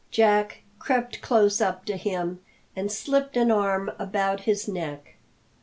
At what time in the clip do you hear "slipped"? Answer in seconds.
2.91-3.37